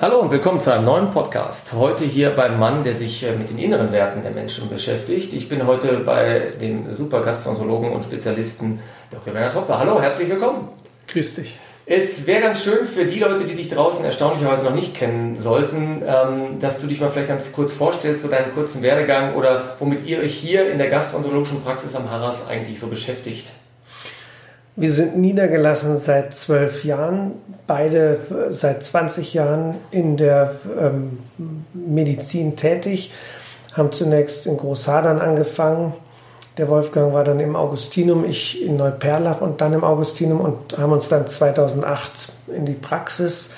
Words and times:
Hallo 0.00 0.20
und 0.20 0.30
willkommen 0.30 0.60
zu 0.60 0.72
einem 0.72 0.84
neuen 0.84 1.10
Podcast. 1.10 1.72
Heute 1.72 2.04
hier 2.04 2.30
beim 2.30 2.60
Mann, 2.60 2.84
der 2.84 2.94
sich 2.94 3.24
äh, 3.24 3.32
mit 3.32 3.50
den 3.50 3.58
inneren 3.58 3.90
Werten 3.90 4.22
der 4.22 4.30
Menschen 4.30 4.68
beschäftigt. 4.68 5.32
Ich 5.32 5.48
bin 5.48 5.66
heute 5.66 5.96
bei 6.06 6.52
dem 6.60 6.94
super 6.94 7.20
Gastroenterologen 7.20 7.90
und 7.90 8.04
Spezialisten 8.04 8.78
Dr. 9.10 9.34
Werner 9.34 9.50
Toppler. 9.50 9.80
Hallo, 9.80 10.00
herzlich 10.00 10.28
willkommen. 10.28 10.68
Grüß 11.08 11.34
dich. 11.34 11.58
Es 11.84 12.28
wäre 12.28 12.42
ganz 12.42 12.62
schön 12.62 12.86
für 12.86 13.06
die 13.06 13.18
Leute, 13.18 13.42
die 13.42 13.56
dich 13.56 13.70
draußen 13.70 14.04
erstaunlicherweise 14.04 14.66
noch 14.66 14.74
nicht 14.74 14.94
kennen 14.94 15.34
sollten, 15.34 16.00
ähm, 16.06 16.60
dass 16.60 16.78
du 16.78 16.86
dich 16.86 17.00
mal 17.00 17.10
vielleicht 17.10 17.30
ganz 17.30 17.50
kurz 17.50 17.72
vorstellst, 17.72 18.22
so 18.22 18.28
deinen 18.28 18.54
kurzen 18.54 18.82
Werdegang 18.82 19.34
oder 19.34 19.74
womit 19.80 20.06
ihr 20.06 20.20
euch 20.20 20.34
hier 20.34 20.70
in 20.70 20.78
der 20.78 20.86
gastroenterologischen 20.86 21.60
Praxis 21.64 21.96
am 21.96 22.08
Harras 22.08 22.46
eigentlich 22.48 22.78
so 22.78 22.86
beschäftigt. 22.86 23.50
Wir 24.80 24.92
sind 24.92 25.18
niedergelassen 25.18 25.98
seit 25.98 26.36
zwölf 26.36 26.84
Jahren, 26.84 27.32
beide 27.66 28.20
äh, 28.30 28.52
seit 28.52 28.84
20 28.84 29.34
Jahren 29.34 29.74
in 29.90 30.16
der 30.16 30.54
ähm, 30.80 31.18
Medizin 31.74 32.54
tätig, 32.54 33.10
haben 33.72 33.90
zunächst 33.90 34.46
in 34.46 34.56
Großhadern 34.56 35.18
angefangen. 35.18 35.94
Der 36.58 36.68
Wolfgang 36.68 37.12
war 37.12 37.24
dann 37.24 37.40
im 37.40 37.56
Augustinum, 37.56 38.24
ich 38.24 38.64
in 38.64 38.76
Neuperlach 38.76 39.40
und 39.40 39.60
dann 39.60 39.72
im 39.72 39.82
Augustinum 39.82 40.40
und 40.40 40.78
haben 40.78 40.92
uns 40.92 41.08
dann 41.08 41.26
2008 41.26 42.28
in 42.46 42.64
die 42.64 42.74
Praxis 42.74 43.54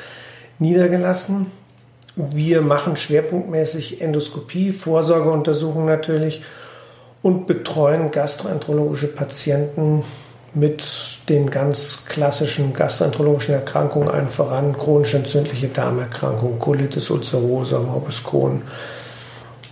niedergelassen. 0.59 1.53
Wir 2.17 2.63
machen 2.63 2.97
schwerpunktmäßig 2.97 4.01
Endoskopie, 4.01 4.73
Vorsorgeuntersuchungen 4.73 5.87
natürlich 5.87 6.43
und 7.21 7.47
betreuen 7.47 8.11
gastroenterologische 8.11 9.09
Patienten 9.09 10.03
mit 10.55 10.85
den 11.29 11.51
ganz 11.51 12.07
klassischen 12.07 12.75
gastroenterologischen 12.75 13.55
Erkrankungen 13.55 14.09
allen 14.09 14.29
voran, 14.29 14.77
chronisch 14.77 15.15
entzündliche 15.15 15.69
Darmerkrankungen, 15.69 16.59
Colitis 16.59 17.11
ulcerosa, 17.11 17.79
Morbus 17.79 18.25
Crohn 18.25 18.63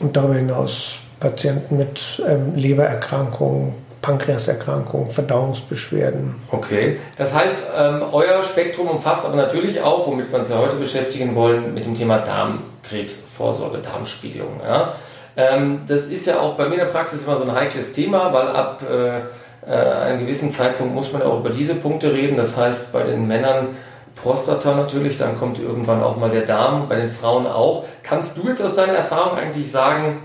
und 0.01 0.17
darüber 0.17 0.35
hinaus 0.35 0.97
Patienten 1.19 1.77
mit 1.77 2.23
ähm, 2.29 2.55
Lebererkrankungen, 2.55 3.75
Pankreaserkrankungen, 4.03 5.11
Verdauungsbeschwerden. 5.11 6.37
Okay, 6.53 6.99
das 7.17 7.35
heißt, 7.35 7.57
ähm, 7.77 8.03
euer 8.13 8.45
Spektrum 8.45 8.89
umfasst 8.89 9.25
aber 9.25 9.35
natürlich 9.35 9.83
auch, 9.83 10.07
womit 10.07 10.31
wir 10.31 10.39
uns 10.39 10.49
ja 10.49 10.59
heute 10.59 10.77
beschäftigen 10.77 11.35
wollen, 11.35 11.75
mit 11.75 11.85
dem 11.85 11.95
Thema 11.95 12.19
Darmkrebsvorsorge, 12.19 13.79
Darmspiegelung. 13.79 14.61
Ja? 14.65 14.95
Ähm, 15.37 15.81
das 15.89 16.07
ist 16.07 16.27
ja 16.27 16.39
auch 16.39 16.55
bei 16.55 16.69
mir 16.69 16.75
in 16.75 16.81
der 16.81 16.87
Praxis 16.87 17.25
immer 17.25 17.37
so 17.37 17.43
ein 17.43 17.53
heikles 17.53 17.93
Thema, 17.93 18.33
weil 18.33 18.47
ab 18.49 18.83
äh, 18.89 19.21
äh, 19.69 19.73
einem 19.73 20.21
gewissen 20.21 20.51
Zeitpunkt 20.51 20.95
muss 20.95 21.13
man 21.13 21.23
auch 21.23 21.41
über 21.41 21.51
diese 21.51 21.75
Punkte 21.75 22.13
reden. 22.13 22.37
Das 22.37 22.57
heißt, 22.57 22.93
bei 22.93 23.03
den 23.03 23.27
Männern 23.27 23.69
Prostata 24.17 24.75
natürlich, 24.75 25.19
dann 25.19 25.39
kommt 25.39 25.59
irgendwann 25.59 26.03
auch 26.03 26.17
mal 26.17 26.31
der 26.31 26.43
Darm, 26.43 26.89
bei 26.89 26.97
den 26.97 27.09
Frauen 27.09 27.47
auch. 27.47 27.85
Kannst 28.03 28.37
du 28.37 28.49
jetzt 28.49 28.63
aus 28.63 28.75
deiner 28.75 28.95
Erfahrung 28.95 29.39
eigentlich 29.39 29.71
sagen, 29.71 30.23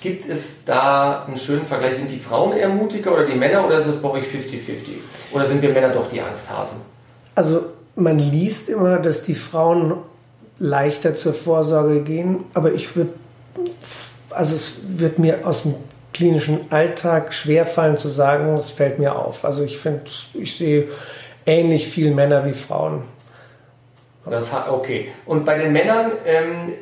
gibt 0.00 0.28
es 0.28 0.64
da 0.64 1.24
einen 1.26 1.36
schönen 1.36 1.66
Vergleich? 1.66 1.96
Sind 1.96 2.10
die 2.10 2.18
Frauen 2.18 2.56
eher 2.56 2.68
mutiger 2.68 3.12
oder 3.12 3.26
die 3.26 3.34
Männer 3.34 3.66
oder 3.66 3.78
ist 3.78 3.86
es 3.86 3.96
bei 3.96 4.08
euch 4.10 4.24
50-50? 4.24 4.92
Oder 5.32 5.46
sind 5.46 5.60
wir 5.62 5.70
Männer 5.70 5.90
doch 5.90 6.08
die 6.08 6.20
Angsthasen? 6.20 6.78
Also 7.34 7.66
man 7.96 8.18
liest 8.18 8.68
immer, 8.68 8.98
dass 8.98 9.22
die 9.22 9.34
Frauen 9.34 9.96
leichter 10.58 11.14
zur 11.14 11.34
Vorsorge 11.34 12.02
gehen, 12.02 12.44
aber 12.54 12.72
ich 12.72 12.96
würde, 12.96 13.12
also 14.30 14.54
es 14.54 14.78
wird 14.96 15.18
mir 15.18 15.46
aus 15.46 15.62
dem 15.62 15.74
klinischen 16.16 16.66
Alltag 16.70 17.34
schwerfallen 17.34 17.98
zu 17.98 18.08
sagen, 18.08 18.54
es 18.54 18.70
fällt 18.70 18.98
mir 18.98 19.16
auf. 19.16 19.44
Also 19.44 19.62
ich 19.62 19.78
finde, 19.78 20.02
ich 20.34 20.56
sehe 20.56 20.88
ähnlich 21.44 21.88
viel 21.88 22.10
Männer 22.10 22.46
wie 22.46 22.54
Frauen. 22.54 23.02
Das, 24.24 24.50
okay. 24.68 25.08
Und 25.26 25.44
bei 25.44 25.58
den 25.58 25.72
Männern, 25.72 26.12
ähm, 26.24 26.72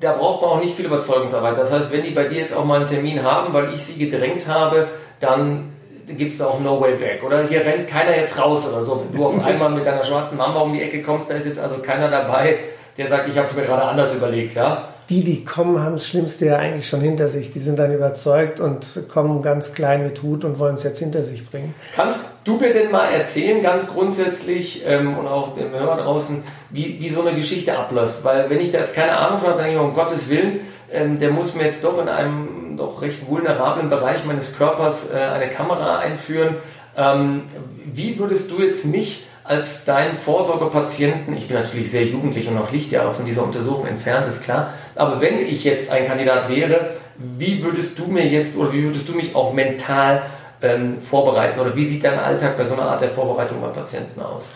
da 0.00 0.14
braucht 0.14 0.42
man 0.42 0.50
auch 0.50 0.60
nicht 0.60 0.74
viel 0.74 0.86
Überzeugungsarbeit. 0.86 1.56
Das 1.58 1.70
heißt, 1.70 1.92
wenn 1.92 2.02
die 2.02 2.10
bei 2.10 2.24
dir 2.24 2.38
jetzt 2.38 2.54
auch 2.54 2.64
mal 2.64 2.76
einen 2.76 2.86
Termin 2.86 3.22
haben, 3.22 3.52
weil 3.52 3.74
ich 3.74 3.82
sie 3.82 3.98
gedrängt 3.98 4.48
habe, 4.48 4.88
dann 5.20 5.72
gibt 6.06 6.32
es 6.32 6.40
auch 6.40 6.58
No 6.60 6.80
Way 6.80 6.94
Back. 6.94 7.22
Oder 7.22 7.44
hier 7.44 7.60
rennt 7.60 7.86
keiner 7.86 8.16
jetzt 8.16 8.38
raus 8.38 8.66
oder 8.66 8.82
so. 8.82 9.04
Wenn 9.04 9.18
du 9.18 9.26
auf 9.26 9.44
einmal 9.44 9.70
mit 9.70 9.84
deiner 9.84 10.02
schwarzen 10.02 10.38
Mamba 10.38 10.60
um 10.60 10.72
die 10.72 10.82
Ecke 10.82 11.02
kommst, 11.02 11.28
da 11.28 11.34
ist 11.34 11.46
jetzt 11.46 11.58
also 11.58 11.78
keiner 11.78 12.08
dabei, 12.08 12.60
der 12.96 13.06
sagt, 13.06 13.28
ich 13.28 13.36
habe 13.36 13.46
es 13.46 13.54
mir 13.54 13.62
gerade 13.62 13.82
anders 13.82 14.14
überlegt. 14.14 14.54
Ja? 14.54 14.88
Die, 15.10 15.24
die 15.24 15.44
kommen, 15.44 15.80
haben 15.82 15.92
das 15.92 16.06
Schlimmste 16.06 16.46
ja 16.46 16.56
eigentlich 16.56 16.86
schon 16.86 17.00
hinter 17.00 17.28
sich. 17.28 17.50
Die 17.50 17.60
sind 17.60 17.78
dann 17.78 17.94
überzeugt 17.94 18.60
und 18.60 19.04
kommen 19.08 19.40
ganz 19.40 19.72
klein 19.72 20.02
mit 20.02 20.22
Hut 20.22 20.44
und 20.44 20.58
wollen 20.58 20.74
es 20.74 20.82
jetzt 20.82 20.98
hinter 20.98 21.24
sich 21.24 21.48
bringen. 21.48 21.74
Kannst 21.96 22.22
du 22.44 22.58
mir 22.58 22.72
denn 22.72 22.90
mal 22.90 23.08
erzählen, 23.08 23.62
ganz 23.62 23.86
grundsätzlich 23.86 24.82
ähm, 24.86 25.16
und 25.16 25.26
auch 25.26 25.54
dem 25.54 25.70
Hörer 25.70 25.96
draußen, 25.96 26.42
wie, 26.70 27.00
wie 27.00 27.08
so 27.08 27.22
eine 27.22 27.34
Geschichte 27.34 27.78
abläuft? 27.78 28.22
Weil 28.22 28.50
wenn 28.50 28.60
ich 28.60 28.70
da 28.70 28.78
jetzt 28.78 28.94
keine 28.94 29.16
Ahnung 29.16 29.38
von 29.38 29.48
habe, 29.48 29.58
dann 29.58 29.70
denke 29.70 29.82
ich, 29.82 29.88
um 29.88 29.94
Gottes 29.94 30.28
Willen, 30.28 30.60
ähm, 30.92 31.18
der 31.18 31.30
muss 31.30 31.54
mir 31.54 31.64
jetzt 31.64 31.82
doch 31.84 32.00
in 32.00 32.08
einem 32.08 32.76
doch 32.76 33.00
recht 33.00 33.26
vulnerablen 33.28 33.88
Bereich 33.88 34.24
meines 34.26 34.56
Körpers 34.56 35.08
äh, 35.10 35.16
eine 35.18 35.48
Kamera 35.48 35.98
einführen. 35.98 36.56
Ähm, 36.96 37.44
wie 37.86 38.18
würdest 38.18 38.50
du 38.50 38.60
jetzt 38.60 38.84
mich 38.84 39.24
als 39.48 39.86
dein 39.86 40.16
Vorsorgepatienten, 40.18 41.34
ich 41.34 41.48
bin 41.48 41.56
natürlich 41.56 41.90
sehr 41.90 42.04
jugendlich 42.04 42.48
und 42.48 42.54
noch 42.54 42.70
Lichtjahre 42.70 43.12
von 43.12 43.24
dieser 43.24 43.42
Untersuchung 43.42 43.86
entfernt, 43.86 44.26
ist 44.26 44.42
klar, 44.42 44.74
aber 44.98 45.20
wenn 45.20 45.38
ich 45.38 45.64
jetzt 45.64 45.90
ein 45.90 46.06
Kandidat 46.06 46.48
wäre, 46.48 46.90
wie 47.16 47.62
würdest 47.62 47.98
du 47.98 48.06
mir 48.06 48.26
jetzt 48.26 48.56
oder 48.56 48.72
wie 48.72 48.82
würdest 48.84 49.08
du 49.08 49.12
mich 49.12 49.34
auch 49.34 49.52
mental 49.52 50.22
ähm, 50.62 51.00
vorbereiten 51.00 51.60
oder 51.60 51.74
wie 51.76 51.84
sieht 51.84 52.04
dein 52.04 52.18
Alltag 52.18 52.56
bei 52.56 52.64
so 52.64 52.74
einer 52.74 52.84
Art 52.90 53.00
der 53.00 53.10
Vorbereitung 53.10 53.60
bei 53.60 53.68
Patienten 53.68 54.20
aus? 54.20 54.46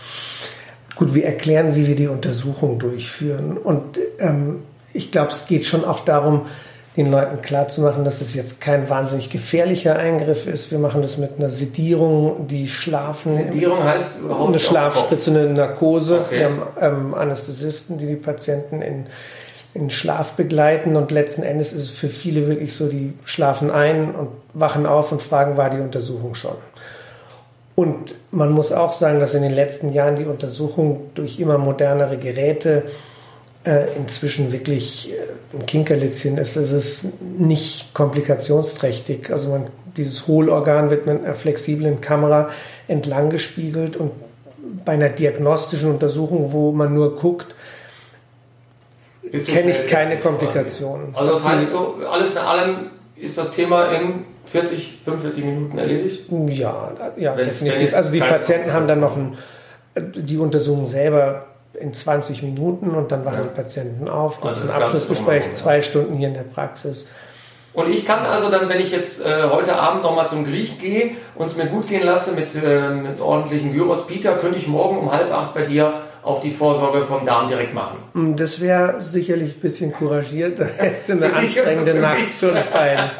Gut, 0.96 1.14
wir 1.14 1.24
erklären, 1.24 1.74
wie 1.74 1.86
wir 1.86 1.96
die 1.96 2.08
Untersuchung 2.08 2.78
durchführen 2.78 3.56
und 3.56 3.98
ähm, 4.18 4.62
ich 4.92 5.10
glaube, 5.10 5.30
es 5.30 5.46
geht 5.46 5.64
schon 5.64 5.84
auch 5.84 6.00
darum, 6.00 6.46
den 6.96 7.10
Leuten 7.10 7.40
klarzumachen, 7.40 8.04
dass 8.04 8.20
es 8.20 8.34
jetzt 8.34 8.60
kein 8.60 8.90
wahnsinnig 8.90 9.30
gefährlicher 9.30 9.96
Eingriff 9.96 10.46
ist. 10.46 10.70
Wir 10.70 10.78
machen 10.78 11.00
das 11.00 11.16
mit 11.16 11.38
einer 11.38 11.48
Sedierung, 11.48 12.46
die 12.48 12.68
schlafen. 12.68 13.36
Sedierung 13.36 13.82
heißt 13.82 14.18
überhaupt 14.20 14.50
eine 14.50 14.60
Schlafspritze, 14.60 15.30
eine 15.30 15.46
Narkose. 15.46 16.20
Okay. 16.26 16.38
Wir 16.38 16.44
haben 16.44 16.62
ähm, 16.80 17.14
Anästhesisten, 17.14 17.96
die 17.96 18.06
die 18.06 18.16
Patienten 18.16 18.82
in, 18.82 19.06
in 19.74 19.90
Schlaf 19.90 20.32
begleiten 20.32 20.96
und 20.96 21.10
letzten 21.10 21.42
Endes 21.42 21.72
ist 21.72 21.80
es 21.80 21.90
für 21.90 22.08
viele 22.08 22.46
wirklich 22.46 22.74
so, 22.74 22.88
die 22.88 23.14
schlafen 23.24 23.70
ein 23.70 24.14
und 24.14 24.28
wachen 24.52 24.86
auf 24.86 25.12
und 25.12 25.22
fragen, 25.22 25.56
war 25.56 25.70
die 25.70 25.80
Untersuchung 25.80 26.34
schon? 26.34 26.56
Und 27.74 28.14
man 28.30 28.52
muss 28.52 28.70
auch 28.70 28.92
sagen, 28.92 29.18
dass 29.18 29.34
in 29.34 29.42
den 29.42 29.54
letzten 29.54 29.92
Jahren 29.92 30.16
die 30.16 30.26
Untersuchung 30.26 31.10
durch 31.14 31.40
immer 31.40 31.56
modernere 31.56 32.18
Geräte 32.18 32.82
äh, 33.64 33.96
inzwischen 33.96 34.52
wirklich 34.52 35.12
äh, 35.12 35.56
ein 35.56 35.64
Kinkerlitzchen 35.64 36.36
ist. 36.36 36.56
Es 36.56 36.70
ist 36.70 37.22
nicht 37.22 37.94
komplikationsträchtig. 37.94 39.30
Also 39.30 39.48
man, 39.48 39.68
dieses 39.96 40.26
Hohlorgan 40.26 40.90
wird 40.90 41.06
mit 41.06 41.24
einer 41.24 41.34
flexiblen 41.34 42.02
Kamera 42.02 42.50
entlang 42.88 43.30
gespiegelt 43.30 43.96
und 43.96 44.10
bei 44.84 44.92
einer 44.92 45.08
diagnostischen 45.08 45.90
Untersuchung, 45.90 46.52
wo 46.52 46.72
man 46.72 46.92
nur 46.92 47.16
guckt, 47.16 47.54
kenne 49.32 49.70
ich 49.70 49.86
keine 49.86 50.18
Komplikationen. 50.18 51.14
Also 51.14 51.32
das 51.32 51.44
heißt, 51.44 51.70
so, 51.70 51.96
alles 52.10 52.32
in 52.32 52.38
allem 52.38 52.90
ist 53.16 53.38
das 53.38 53.50
Thema 53.50 53.86
in 53.92 54.24
40, 54.46 54.98
45 54.98 55.44
Minuten 55.44 55.78
erledigt? 55.78 56.24
Ja, 56.48 56.92
ja 57.16 57.34
definitiv. 57.34 57.94
Also 57.94 58.12
die 58.12 58.20
Patienten 58.20 58.72
haben 58.72 58.86
dann 58.86 59.00
noch 59.00 59.16
ein, 59.16 59.38
die 59.96 60.38
Untersuchung 60.38 60.84
selber 60.84 61.46
in 61.74 61.94
20 61.94 62.42
Minuten 62.42 62.90
und 62.90 63.12
dann 63.12 63.24
wachen 63.24 63.38
ja. 63.38 63.42
die 63.44 63.54
Patienten 63.54 64.08
auf. 64.08 64.44
Also 64.44 64.60
das 64.60 64.70
ist 64.70 64.76
ein 64.76 64.82
Abschlussgespräch, 64.82 65.42
normal, 65.44 65.56
zwei 65.56 65.76
ja. 65.76 65.82
Stunden 65.82 66.16
hier 66.16 66.28
in 66.28 66.34
der 66.34 66.42
Praxis. 66.42 67.08
Und 67.74 67.88
ich 67.88 68.04
kann 68.04 68.26
also 68.26 68.50
dann, 68.50 68.68
wenn 68.68 68.80
ich 68.80 68.90
jetzt 68.90 69.24
äh, 69.24 69.44
heute 69.50 69.76
Abend 69.76 70.02
nochmal 70.02 70.28
zum 70.28 70.44
Griech 70.44 70.78
gehe 70.78 71.12
und 71.34 71.46
es 71.46 71.56
mir 71.56 71.66
gut 71.66 71.88
gehen 71.88 72.04
lasse 72.04 72.32
mit, 72.32 72.54
äh, 72.54 72.90
mit 72.90 73.20
ordentlichen 73.20 73.72
Gyros 73.72 74.06
Peter, 74.06 74.32
könnte 74.34 74.58
ich 74.58 74.66
morgen 74.66 74.98
um 74.98 75.10
halb 75.10 75.32
acht 75.32 75.54
bei 75.54 75.62
dir 75.62 75.94
auch 76.22 76.40
die 76.40 76.50
Vorsorge 76.50 77.04
vom 77.04 77.24
Darm 77.24 77.48
direkt 77.48 77.74
machen. 77.74 77.98
Mm, 78.14 78.36
das 78.36 78.60
wäre 78.60 79.02
sicherlich 79.02 79.56
ein 79.56 79.60
bisschen 79.60 79.92
couragiert. 79.92 80.58
Jetzt 80.82 81.10
eine 81.10 81.32
anstrengende 81.32 81.94
Nacht 81.94 82.28
für 82.38 82.52
uns 82.52 82.64
beiden. 82.64 83.10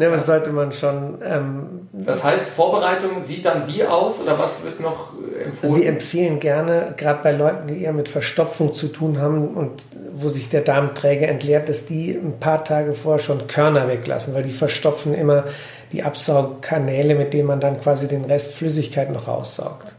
Ne, 0.00 0.10
was 0.10 0.24
sollte 0.24 0.50
man 0.50 0.72
schon. 0.72 1.18
Ähm, 1.22 1.88
das 1.92 2.24
heißt, 2.24 2.46
Vorbereitung 2.46 3.20
sieht 3.20 3.44
dann 3.44 3.66
wie 3.66 3.84
aus 3.84 4.22
oder 4.22 4.38
was 4.38 4.62
wird 4.64 4.80
noch 4.80 5.12
äh, 5.12 5.44
empfohlen? 5.44 5.76
Wir 5.76 5.88
empfehlen 5.90 6.40
gerne, 6.40 6.94
gerade 6.96 7.22
bei 7.22 7.32
Leuten, 7.32 7.68
die 7.68 7.82
eher 7.82 7.92
mit 7.92 8.08
Verstopfung 8.08 8.72
zu 8.72 8.88
tun 8.88 9.20
haben 9.20 9.48
und 9.48 9.82
wo 10.14 10.30
sich 10.30 10.48
der 10.48 10.62
Darmträger 10.62 11.28
entleert, 11.28 11.68
dass 11.68 11.84
die 11.84 12.12
ein 12.12 12.40
paar 12.40 12.64
Tage 12.64 12.94
vorher 12.94 13.22
schon 13.22 13.46
Körner 13.46 13.88
weglassen, 13.88 14.34
weil 14.34 14.42
die 14.42 14.52
verstopfen 14.52 15.14
immer 15.14 15.44
die 15.92 16.02
Absaugkanäle, 16.02 17.14
mit 17.14 17.34
denen 17.34 17.48
man 17.48 17.60
dann 17.60 17.78
quasi 17.78 18.08
den 18.08 18.24
Rest 18.24 18.54
Flüssigkeit 18.54 19.12
noch 19.12 19.28
raussaugt. 19.28 19.94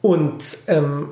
Und 0.00 0.42
ähm, 0.66 1.10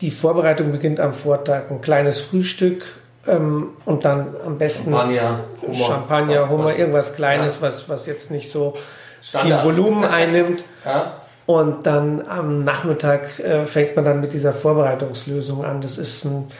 die 0.00 0.10
Vorbereitung 0.10 0.72
beginnt 0.72 1.00
am 1.00 1.14
Vortag. 1.14 1.70
Ein 1.70 1.80
kleines 1.80 2.20
Frühstück, 2.20 2.84
ähm, 3.28 3.70
und 3.84 4.04
dann 4.04 4.34
am 4.44 4.58
besten 4.58 4.90
Champagner, 4.92 5.40
Hummer, 5.62 5.86
Champagner, 5.86 6.42
was, 6.42 6.48
Hummer, 6.48 6.64
was, 6.64 6.78
irgendwas 6.78 7.14
Kleines, 7.14 7.54
ja. 7.56 7.62
was, 7.62 7.88
was 7.88 8.06
jetzt 8.06 8.30
nicht 8.30 8.50
so 8.50 8.74
Standard. 9.20 9.62
viel 9.62 9.72
Volumen 9.72 10.04
einnimmt. 10.12 10.64
Ja. 10.84 11.14
Und 11.46 11.86
dann 11.86 12.26
am 12.26 12.64
Nachmittag 12.64 13.38
äh, 13.38 13.66
fängt 13.66 13.94
man 13.94 14.04
dann 14.04 14.20
mit 14.20 14.32
dieser 14.32 14.52
Vorbereitungslösung 14.52 15.64
an. 15.64 15.80
Das 15.80 15.96
ist 15.96 16.24
ein 16.24 16.50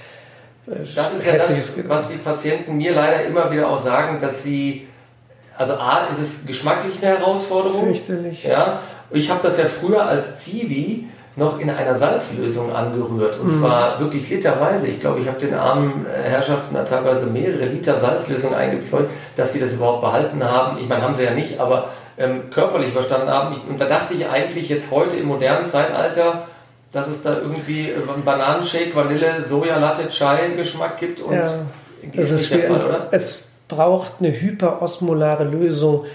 das 0.66 1.14
ist 1.14 1.26
ja 1.26 1.34
das, 1.34 1.74
was 1.86 2.08
die 2.08 2.16
Patienten 2.16 2.76
mir 2.76 2.92
leider 2.92 3.24
immer 3.24 3.52
wieder 3.52 3.68
auch 3.68 3.80
sagen, 3.80 4.20
dass 4.20 4.42
sie, 4.42 4.88
also 5.56 5.74
A, 5.74 6.08
ist 6.10 6.18
es 6.18 6.44
geschmacklich 6.44 7.00
eine 7.00 7.18
Herausforderung. 7.18 7.84
Fürchterlich. 7.84 8.42
Ja, 8.42 8.80
ich 9.10 9.30
habe 9.30 9.40
das 9.42 9.58
ja 9.58 9.66
früher 9.66 10.04
als 10.04 10.40
Zivi 10.40 11.06
noch 11.36 11.60
in 11.60 11.68
einer 11.68 11.94
Salzlösung 11.94 12.74
angerührt. 12.74 13.38
Und 13.38 13.48
mhm. 13.48 13.60
zwar 13.60 14.00
wirklich 14.00 14.28
literweise. 14.30 14.88
Ich 14.88 15.00
glaube, 15.00 15.20
ich 15.20 15.28
habe 15.28 15.38
den 15.38 15.54
armen 15.54 16.06
Herrschaften 16.06 16.74
da 16.74 16.82
teilweise 16.82 17.26
mehrere 17.26 17.66
Liter 17.66 17.98
Salzlösung 17.98 18.54
eingepfleugt, 18.54 19.10
dass 19.36 19.52
sie 19.52 19.60
das 19.60 19.72
überhaupt 19.72 20.00
behalten 20.00 20.42
haben. 20.42 20.78
Ich 20.78 20.88
meine, 20.88 21.02
haben 21.02 21.14
sie 21.14 21.24
ja 21.24 21.32
nicht, 21.32 21.60
aber 21.60 21.90
ähm, 22.18 22.50
körperlich 22.50 22.90
überstanden 22.90 23.28
haben. 23.28 23.54
Ich, 23.54 23.60
und 23.68 23.78
da 23.78 23.84
dachte 23.84 24.14
ich 24.14 24.26
eigentlich 24.26 24.70
jetzt 24.70 24.90
heute 24.90 25.16
im 25.16 25.26
modernen 25.26 25.66
Zeitalter, 25.66 26.48
dass 26.92 27.08
es 27.08 27.22
da 27.22 27.36
irgendwie 27.36 27.90
äh, 27.90 27.94
einen 27.94 28.24
Bananenshake, 28.24 28.94
Vanille, 28.94 29.42
Soja, 29.42 29.76
Latte, 29.78 30.08
Chai 30.08 30.48
Geschmack 30.56 30.98
gibt 30.98 31.20
und 31.20 31.34
ja, 31.34 31.42
das 32.14 32.30
ist 32.30 32.50
der 32.50 32.62
Fall, 32.62 32.84
oder? 32.84 33.08
Es 33.10 33.44
braucht 33.68 34.12
eine 34.20 34.28
hyperosmolare 34.28 35.44
Lösung, 35.44 36.06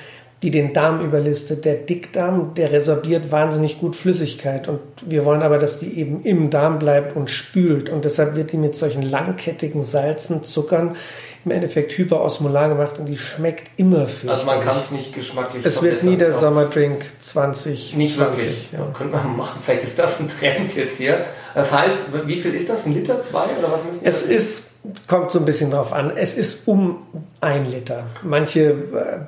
die 0.43 0.51
den 0.51 0.73
Darm 0.73 1.01
überlistet. 1.01 1.65
Der 1.65 1.75
Dickdarm, 1.75 2.53
der 2.55 2.71
resorbiert 2.71 3.31
wahnsinnig 3.31 3.79
gut 3.79 3.95
Flüssigkeit 3.95 4.67
und 4.67 4.79
wir 5.05 5.23
wollen 5.25 5.43
aber, 5.43 5.59
dass 5.59 5.77
die 5.77 5.99
eben 5.99 6.23
im 6.23 6.49
Darm 6.49 6.79
bleibt 6.79 7.15
und 7.15 7.29
spült 7.29 7.89
und 7.89 8.05
deshalb 8.05 8.35
wird 8.35 8.51
die 8.51 8.57
mit 8.57 8.75
solchen 8.75 9.03
langkettigen 9.03 9.83
Salzen, 9.83 10.43
Zuckern 10.43 10.95
im 11.43 11.51
Endeffekt 11.51 11.97
hyperosmolar 11.97 12.69
gemacht 12.69 12.99
und 12.99 13.07
die 13.07 13.17
schmeckt 13.17 13.67
immer 13.77 14.05
fürchterlich. 14.07 14.31
Also 14.31 14.45
man 14.45 14.59
kann 14.59 14.77
es 14.77 14.91
nicht 14.91 15.13
geschmacklich 15.13 15.65
Es 15.65 15.81
wird 15.81 16.03
nie 16.03 16.15
der 16.15 16.33
Sommerdrink 16.33 17.03
20. 17.21 17.95
Nicht 17.95 18.15
20, 18.15 18.37
wirklich. 18.37 18.69
Ja. 18.71 18.85
Könnte 18.93 19.17
man 19.17 19.37
machen. 19.37 19.59
Vielleicht 19.63 19.83
ist 19.83 19.97
das 19.97 20.19
ein 20.19 20.27
Trend 20.27 20.75
jetzt 20.75 20.97
hier. 20.97 21.25
Das 21.55 21.71
heißt, 21.71 21.97
wie 22.25 22.37
viel 22.37 22.53
ist 22.53 22.69
das? 22.69 22.85
Ein 22.85 22.93
Liter, 22.93 23.21
zwei 23.23 23.45
oder 23.57 23.71
was 23.71 23.83
müssen 23.83 24.01
wir 24.01 24.09
Es 24.09 24.21
ist, 24.23 24.70
kommt 25.07 25.31
so 25.31 25.39
ein 25.39 25.45
bisschen 25.45 25.71
drauf 25.71 25.93
an. 25.93 26.11
Es 26.15 26.37
ist 26.37 26.67
um 26.67 27.03
ein 27.39 27.69
Liter. 27.69 28.05
Manche 28.23 28.71
äh, 28.71 28.75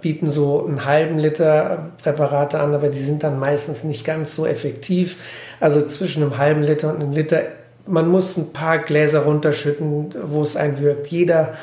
bieten 0.01 0.29
so 0.29 0.65
einen 0.65 0.85
halben 0.85 1.19
Liter 1.19 1.91
Präparate 2.01 2.59
an, 2.59 2.73
aber 2.73 2.89
die 2.89 2.99
sind 2.99 3.23
dann 3.23 3.39
meistens 3.39 3.83
nicht 3.83 4.03
ganz 4.03 4.35
so 4.35 4.45
effektiv. 4.45 5.17
Also 5.59 5.85
zwischen 5.85 6.23
einem 6.23 6.37
halben 6.37 6.63
Liter 6.63 6.89
und 6.89 7.01
einem 7.01 7.11
Liter. 7.11 7.41
Man 7.85 8.07
muss 8.07 8.37
ein 8.37 8.53
paar 8.53 8.79
Gläser 8.79 9.21
runterschütten, 9.21 10.15
wo 10.23 10.41
es 10.41 10.55
einwirkt. 10.55 11.07
Jeder 11.07 11.53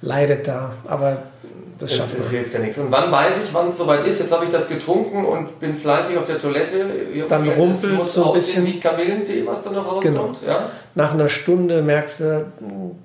leidet 0.00 0.46
da. 0.46 0.74
Aber 0.86 1.22
das 1.80 1.94
schafft 1.94 2.18
Das 2.18 2.28
hilft 2.28 2.52
ja 2.52 2.60
nichts. 2.60 2.78
Und 2.78 2.90
wann 2.90 3.10
weiß 3.10 3.38
ich, 3.42 3.54
wann 3.54 3.68
es 3.68 3.78
soweit 3.78 4.06
ist? 4.06 4.20
Jetzt 4.20 4.30
habe 4.32 4.44
ich 4.44 4.50
das 4.50 4.68
getrunken 4.68 5.24
und 5.24 5.58
bin 5.58 5.74
fleißig 5.74 6.18
auf 6.18 6.26
der 6.26 6.38
Toilette. 6.38 6.84
Dann 7.28 7.48
rumpelt 7.48 8.06
so 8.06 8.26
ein 8.26 8.32
bisschen 8.34 8.66
wie 8.66 8.78
Kamillentee, 8.78 9.46
was 9.46 9.62
da 9.62 9.70
noch 9.70 9.86
rauskommt. 9.86 10.02
Genau. 10.02 10.32
Ja? 10.46 10.68
Nach 10.94 11.14
einer 11.14 11.30
Stunde 11.30 11.80
merkst 11.80 12.20
du, 12.20 12.46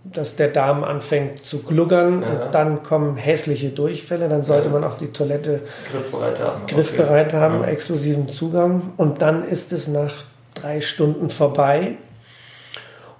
dass 0.03 0.35
der 0.35 0.49
Darm 0.49 0.83
anfängt 0.83 1.45
zu 1.45 1.63
gluggern 1.63 2.21
ja. 2.21 2.45
und 2.45 2.53
dann 2.53 2.83
kommen 2.83 3.15
hässliche 3.15 3.69
Durchfälle. 3.69 4.27
Dann 4.27 4.43
sollte 4.43 4.67
ja. 4.67 4.73
man 4.73 4.83
auch 4.83 4.97
die 4.97 5.13
Toilette 5.13 5.61
griffbereit 5.91 6.39
haben. 6.41 6.65
Griffbereit 6.67 7.27
okay. 7.27 7.37
haben, 7.37 7.63
exklusiven 7.63 8.27
Zugang. 8.27 8.93
Und 8.97 9.21
dann 9.21 9.47
ist 9.47 9.71
es 9.71 9.87
nach 9.87 10.13
drei 10.53 10.81
Stunden 10.81 11.29
vorbei 11.29 11.97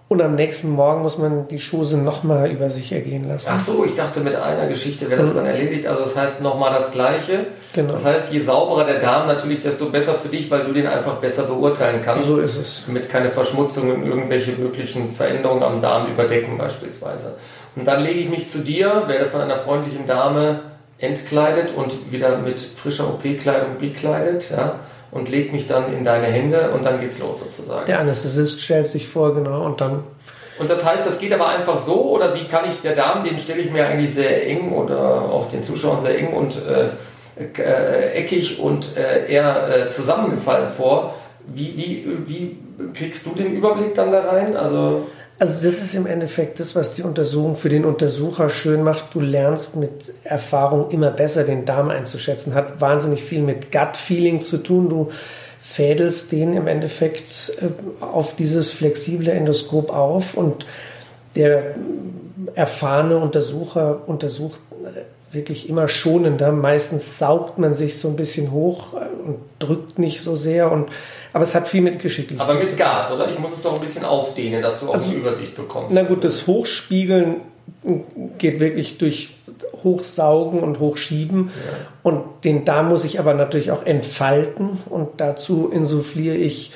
und 0.08 0.22
am 0.22 0.36
nächsten 0.36 0.70
Morgen 0.70 1.02
muss 1.02 1.18
man 1.18 1.48
die 1.48 1.60
Schose 1.60 1.98
nochmal 1.98 2.52
über 2.52 2.70
sich 2.70 2.92
ergehen 2.92 3.28
lassen. 3.28 3.48
Ach 3.50 3.60
so, 3.60 3.84
ich 3.84 3.96
dachte, 3.96 4.20
mit 4.20 4.36
einer 4.36 4.68
Geschichte 4.68 5.10
wäre 5.10 5.24
das 5.24 5.34
mhm. 5.34 5.38
dann 5.38 5.46
erledigt. 5.48 5.88
Also 5.88 6.04
das 6.04 6.16
heißt 6.16 6.42
nochmal 6.42 6.72
das 6.72 6.92
Gleiche. 6.92 7.48
Genau. 7.74 7.94
Das 7.94 8.06
heißt, 8.06 8.32
je 8.32 8.40
sauberer 8.40 8.86
der 8.86 9.00
Darm 9.00 9.26
natürlich, 9.26 9.62
desto 9.62 9.90
besser 9.90 10.14
für 10.14 10.30
dich, 10.30 10.52
weil 10.52 10.64
du 10.64 10.74
den 10.74 10.86
einfach 10.86 11.16
besser 11.16 11.44
beurteilen 11.44 12.02
kannst. 12.06 12.26
So 12.28 12.38
ist 12.38 12.56
es. 12.56 12.84
Damit 12.86 13.10
keine 13.10 13.30
Verschmutzungen, 13.30 14.06
irgendwelche 14.06 14.52
möglichen 14.52 15.10
Veränderungen 15.10 15.64
am 15.64 15.82
Darm 15.82 16.12
überdecken 16.12 16.56
beispielsweise. 16.60 17.34
Und 17.76 17.88
dann 17.88 18.04
lege 18.04 18.20
ich 18.20 18.30
mich 18.30 18.48
zu 18.48 18.60
dir, 18.60 19.06
werde 19.08 19.26
von 19.26 19.42
einer 19.42 19.58
freundlichen 19.58 20.06
Dame 20.06 20.60
entkleidet 21.00 21.74
und 21.76 22.12
wieder 22.12 22.38
mit 22.38 22.60
frischer 22.60 23.08
OP-Kleidung 23.10 23.78
bekleidet. 23.80 24.52
Ja 24.52 24.80
und 25.12 25.30
legt 25.30 25.54
mich 25.54 25.68
dann 25.68 25.94
in 25.94 26.04
deine 26.04 26.28
Hände 26.28 26.72
und 26.72 26.86
dann 26.86 27.00
geht's 27.00 27.20
los 27.20 27.40
sozusagen. 27.40 27.86
Der 27.86 28.00
Anästhesist 28.00 28.62
stellt 28.62 28.88
sich 28.88 29.08
vor, 29.08 29.34
genau, 29.34 29.66
und 29.66 29.82
dann. 29.82 30.04
Und 30.58 30.70
das 30.70 30.86
heißt, 30.86 31.06
das 31.06 31.20
geht 31.20 31.34
aber 31.34 31.50
einfach 31.50 31.78
so, 31.78 32.12
oder 32.12 32.34
wie 32.36 32.46
kann 32.46 32.66
ich 32.70 32.82
der 32.82 32.96
Darm, 32.96 33.24
den 33.24 33.40
stelle 33.40 33.62
ich 33.62 33.72
mir 33.72 33.86
eigentlich 33.86 34.14
sehr 34.14 34.48
eng 34.48 34.72
oder 34.72 35.24
auch 35.24 35.50
den 35.50 35.64
Zuschauern 35.64 36.02
sehr 36.02 36.18
eng 36.18 36.34
und 36.34 36.58
äh, 36.58 36.92
äh, 37.38 38.14
eckig 38.14 38.60
und 38.60 38.96
äh, 38.96 39.32
eher 39.32 39.88
äh, 39.88 39.92
zusammengefallen 39.92 40.70
vor. 40.70 41.16
Wie, 41.48 41.76
wie, 41.76 42.08
wie 42.26 42.58
kriegst 42.94 43.26
du 43.26 43.32
den 43.32 43.54
Überblick 43.54 43.94
dann 43.94 44.12
da 44.12 44.22
rein? 44.22 44.56
Also 44.56 45.08
also 45.38 45.54
das 45.56 45.82
ist 45.82 45.96
im 45.96 46.06
Endeffekt 46.06 46.60
das, 46.60 46.76
was 46.76 46.94
die 46.94 47.04
Untersuchung 47.04 47.56
für 47.56 47.70
den 47.70 47.84
Untersucher 47.84 48.50
schön 48.50 48.84
macht. 48.84 49.14
Du 49.14 49.20
lernst 49.20 49.76
mit 49.76 50.14
Erfahrung 50.24 50.92
immer 50.92 51.12
besser 51.12 51.44
den 51.44 51.66
Darm 51.66 51.90
einzuschätzen. 51.90 52.56
Hat 52.56 52.80
wahnsinnig 52.80 53.24
viel 53.24 53.42
mit 53.42 53.72
Gut-Feeling 53.72 54.42
zu 54.42 54.58
tun. 54.58 54.90
Du 54.90 55.12
fädelst 55.60 56.32
den 56.32 56.54
im 56.54 56.68
Endeffekt 56.68 57.54
äh, 57.62 58.04
auf 58.04 58.36
dieses 58.36 58.72
flexible 58.72 59.30
Endoskop 59.30 59.90
auf 59.90 60.36
und 60.36 60.66
der 61.36 61.76
erfahrene 62.54 63.18
Untersucher 63.18 64.08
untersucht 64.08 64.60
wirklich 65.32 65.70
immer 65.70 65.88
schonender. 65.88 66.52
Meistens 66.52 67.20
saugt 67.20 67.60
man 67.60 67.74
sich 67.74 68.00
so 68.00 68.08
ein 68.08 68.16
bisschen 68.16 68.52
hoch 68.52 68.94
und 68.94 69.40
drückt 69.60 70.00
nicht 70.00 70.22
so 70.22 70.36
sehr. 70.36 70.72
Und, 70.72 70.90
aber 71.36 71.44
es 71.44 71.54
hat 71.54 71.68
viel 71.68 71.82
mit 71.82 72.00
Geschicklichkeit. 72.00 72.50
Aber 72.50 72.58
mit 72.58 72.78
Gas, 72.78 73.12
oder? 73.12 73.28
Ich 73.28 73.38
muss 73.38 73.52
es 73.58 73.62
doch 73.62 73.74
ein 73.74 73.82
bisschen 73.82 74.06
aufdehnen, 74.06 74.62
dass 74.62 74.80
du 74.80 74.88
auch 74.88 74.94
also, 74.94 75.08
eine 75.08 75.16
Übersicht 75.16 75.54
bekommst. 75.54 75.92
Na 75.92 76.04
gut, 76.04 76.24
das 76.24 76.48
Hochspiegeln 76.48 77.42
geht 78.38 78.62
wirklich 78.62 78.98
durch 79.00 79.36
Hochsaugen 79.84 80.62
und 80.62 80.80
Hochschieben. 80.80 81.48
Ja. 81.48 81.88
Und 82.04 82.24
den 82.46 82.64
Darm 82.64 82.88
muss 82.88 83.04
ich 83.04 83.20
aber 83.20 83.34
natürlich 83.34 83.72
auch 83.72 83.86
entfalten. 83.86 84.80
Und 84.90 85.10
dazu 85.18 85.68
insuffliere 85.68 86.38
ich 86.38 86.72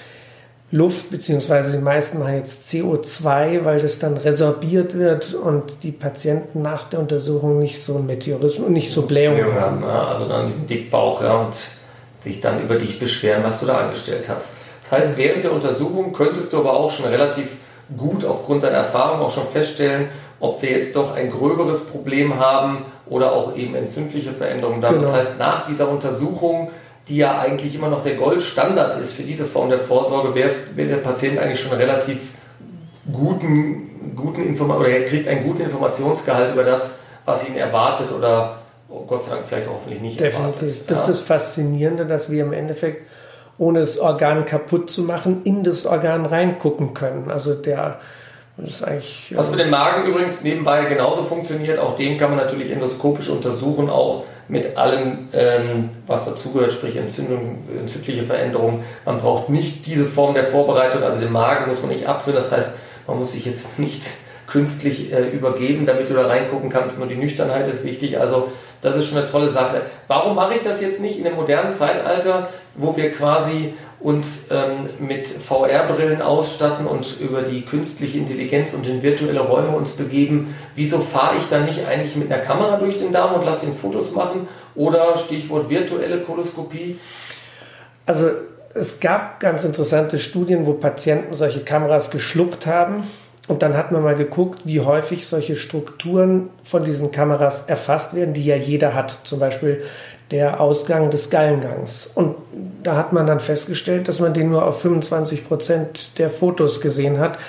Luft, 0.72 1.10
beziehungsweise 1.10 1.78
die 1.78 1.82
meisten 1.82 2.20
machen 2.20 2.36
jetzt 2.36 2.68
CO2, 2.68 3.64
weil 3.64 3.80
das 3.80 3.98
dann 4.00 4.18
resorbiert 4.18 4.94
wird 4.94 5.36
und 5.36 5.84
die 5.84 5.94
Patienten 5.94 6.62
nach 6.62 6.90
der 6.90 7.00
Untersuchung 7.00 7.60
nicht 7.60 7.82
so 7.82 7.96
ein 7.96 8.06
Meteorismus 8.06 8.68
und 8.68 8.74
nicht 8.74 8.92
so 8.92 9.04
Blähungen 9.04 9.48
ja, 9.48 9.54
haben. 9.54 9.86
Also 9.86 10.28
dann 10.28 10.48
den 10.48 10.68
Dickbauch 10.68 11.24
ja, 11.24 11.44
und 11.44 11.79
sich 12.20 12.42
dann 12.42 12.62
über 12.62 12.76
dich 12.76 13.00
beschweren, 13.00 13.44
was 13.44 13.60
du 13.60 13.66
da 13.66 13.78
angestellt 13.78 14.30
hast. 14.30 14.52
Das 14.82 15.00
heißt, 15.00 15.18
während 15.18 15.44
der 15.44 15.54
Untersuchung 15.54 16.14
könntest 16.14 16.54
du 16.54 16.58
aber 16.58 16.74
auch 16.74 16.92
schon 16.92 17.06
relativ 17.06 17.58
gut 17.98 18.24
aufgrund 18.26 18.64
deiner 18.64 18.78
Erfahrung 18.78 19.22
auch 19.22 19.32
schon 19.32 19.48
feststellen, 19.48 20.10
ob 20.40 20.62
wir 20.62 20.72
jetzt 20.72 20.96
doch 20.96 21.16
ein 21.16 21.30
gröberes 21.30 21.86
Problem 21.86 22.38
haben 22.38 22.86
oder 23.08 23.34
auch 23.34 23.56
eben 23.56 23.76
entzündliche 23.76 24.32
Veränderungen 24.32 24.82
da. 24.82 24.90
Genau. 24.90 25.02
Das 25.02 25.14
heißt, 25.14 25.40
nach 25.40 25.66
dieser 25.66 25.90
Untersuchung 25.90 26.72
die 27.10 27.18
ja 27.18 27.40
eigentlich 27.40 27.74
immer 27.74 27.90
noch 27.90 28.04
der 28.04 28.16
Goldstandard 28.16 29.00
ist 29.00 29.14
für 29.14 29.24
diese 29.24 29.46
Form 29.46 29.70
der 29.70 29.80
Vorsorge, 29.80 30.36
wäre 30.36 30.88
der 30.88 30.98
Patient 30.98 31.40
eigentlich 31.40 31.60
schon 31.60 31.74
relativ 31.74 32.34
guten, 33.12 34.14
guten 34.16 34.46
Informa 34.46 34.78
oder 34.78 34.90
er 34.90 35.06
kriegt 35.06 35.28
einen 35.28 35.44
guten 35.44 35.64
Informationsgehalt 35.64 36.54
über 36.54 36.64
das, 36.64 36.92
was 37.26 37.48
ihn 37.50 37.56
erwartet 37.56 38.12
oder 38.12 38.59
oh 38.90 39.06
Gott 39.06 39.26
sei 39.26 39.36
Dank 39.36 39.46
vielleicht 39.48 39.68
auch 39.68 39.76
hoffentlich 39.76 40.02
nicht 40.02 40.20
Definitiv. 40.20 40.62
erwartet. 40.62 40.90
Das 40.90 40.98
ja. 40.98 41.04
ist 41.04 41.10
das 41.10 41.20
Faszinierende, 41.20 42.06
dass 42.06 42.32
wir 42.32 42.44
im 42.44 42.54
Endeffekt 42.54 43.08
ohne 43.58 43.82
das 43.82 44.00
Organ 44.00 44.46
kaputt 44.46 44.90
zu 44.90 45.04
machen, 45.04 45.42
in 45.44 45.64
das 45.64 45.86
Organ 45.86 46.26
reingucken 46.26 46.94
können. 46.94 47.30
Also 47.30 47.54
der 47.54 48.00
das 48.66 48.84
eigentlich, 48.84 49.32
Was 49.36 49.48
für 49.48 49.58
den 49.58 49.70
Magen 49.70 50.06
übrigens 50.08 50.44
nebenbei 50.44 50.86
genauso 50.86 51.24
funktioniert, 51.24 51.80
auch 51.80 51.96
den 51.96 52.18
kann 52.18 52.32
man 52.32 52.40
natürlich 52.40 52.72
endoskopisch 52.72 53.30
untersuchen, 53.30 53.90
auch 53.90 54.26
mit 54.48 54.78
allem, 54.78 55.30
ähm, 55.34 55.90
was 56.08 56.26
dazugehört, 56.26 56.74
sprich 56.74 56.98
Entzündung, 56.98 57.60
entzündliche 57.80 58.24
Veränderungen. 58.24 58.84
Man 59.06 59.20
braucht 59.20 59.50
nicht 59.50 59.86
diese 59.86 60.08
Form 60.08 60.34
der 60.34 60.44
Vorbereitung, 60.44 61.04
also 61.04 61.20
den 61.20 61.32
Magen 61.32 61.68
muss 61.68 61.82
man 61.82 61.90
nicht 61.90 62.08
abführen. 62.08 62.36
Das 62.36 62.52
heißt, 62.52 62.72
man 63.08 63.20
muss 63.20 63.32
sich 63.32 63.46
jetzt 63.46 63.80
nicht 63.80 64.12
künstlich 64.48 65.14
äh, 65.14 65.30
übergeben, 65.30 65.86
damit 65.86 66.10
du 66.10 66.16
da 66.16 66.26
reingucken 66.28 66.70
kannst. 66.70 66.98
Nur 66.98 67.08
die 67.08 67.16
Nüchternheit 67.16 67.68
ist 67.68 67.86
wichtig. 67.86 68.20
Also 68.20 68.52
das 68.82 68.96
ist 68.96 69.08
schon 69.08 69.18
eine 69.18 69.28
tolle 69.28 69.50
Sache. 69.50 69.82
Warum 70.08 70.36
mache 70.36 70.56
ich 70.56 70.62
das 70.62 70.82
jetzt 70.82 71.00
nicht 71.00 71.18
in 71.18 71.24
dem 71.24 71.36
modernen 71.36 71.72
Zeitalter, 71.72 72.50
wo 72.76 72.96
wir 72.96 73.12
quasi 73.12 73.74
uns 74.00 74.46
ähm, 74.50 74.90
mit 75.00 75.28
VR-Brillen 75.28 76.22
ausstatten 76.22 76.88
und 76.88 77.20
über 77.20 77.42
die 77.42 77.66
künstliche 77.66 78.18
Intelligenz 78.18 78.74
und 78.74 78.88
in 78.88 79.04
virtuelle 79.04 79.42
Räume 79.42 79.76
uns 79.76 79.92
begeben, 79.92 80.56
wieso 80.76 81.00
fahre 81.00 81.36
ich 81.38 81.48
dann 81.48 81.66
nicht 81.66 81.86
eigentlich 81.86 82.16
mit 82.16 82.32
einer 82.32 82.42
Kamera 82.42 82.78
durch 82.78 82.98
den 82.98 83.12
Darm 83.12 83.36
und 83.36 83.46
lasse 83.46 83.66
den 83.66 83.76
Fotos 83.76 84.14
machen? 84.14 84.48
Oder 84.76 85.18
Stichwort 85.18 85.70
virtuelle 85.70 86.22
Koloskopie? 86.22 86.98
Also 88.06 88.30
es 88.74 89.02
gab 89.02 89.42
ganz 89.42 89.66
interessante 89.66 90.20
Studien, 90.20 90.66
wo 90.66 90.74
Patienten 90.74 91.34
solche 91.34 91.60
Kameras 91.66 92.12
geschluckt 92.12 92.66
haben. 92.66 93.04
Und 93.50 93.64
dann 93.64 93.76
hat 93.76 93.92
man 93.92 94.04
mal 94.04 94.16
geguckt, 94.16 94.62
wie 94.66 94.80
häufig 94.80 95.26
solche 95.26 95.56
Strukturen 95.56 96.52
von 96.64 96.84
diesen 96.84 97.12
Kameras 97.12 97.66
erfasst 97.66 98.14
werden, 98.14 98.36
die 98.36 98.46
ja 98.46 98.56
jeder 98.56 98.94
hat. 98.94 99.22
Zum 99.24 99.40
Beispiel 99.40 99.82
der 100.30 100.62
Ausgang 100.62 101.10
des 101.10 101.32
Gallengangs. 101.32 102.12
Und 102.14 102.36
da 102.84 102.96
hat 102.96 103.12
man 103.12 103.26
dann 103.26 103.40
festgestellt, 103.40 104.08
dass 104.08 104.20
man 104.20 104.36
den 104.36 104.52
nur 104.52 104.68
auf 104.68 104.82
25 104.82 105.48
Prozent 105.48 106.20
der 106.20 106.30
Fotos 106.30 106.80
gesehen 106.80 107.18
hat. 107.18 107.40